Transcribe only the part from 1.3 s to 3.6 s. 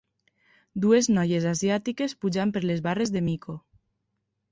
asiàtiques pujant per les barres de mico.